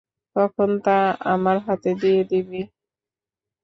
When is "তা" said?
0.85-0.97